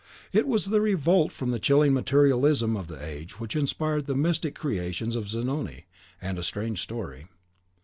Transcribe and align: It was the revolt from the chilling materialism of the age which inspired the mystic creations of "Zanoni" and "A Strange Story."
It 0.33 0.47
was 0.47 0.65
the 0.65 0.81
revolt 0.81 1.31
from 1.31 1.51
the 1.51 1.59
chilling 1.59 1.93
materialism 1.93 2.75
of 2.75 2.87
the 2.87 3.05
age 3.07 3.39
which 3.39 3.55
inspired 3.55 4.07
the 4.07 4.15
mystic 4.15 4.55
creations 4.55 5.15
of 5.15 5.27
"Zanoni" 5.29 5.85
and 6.19 6.39
"A 6.39 6.43
Strange 6.43 6.81
Story." 6.81 7.27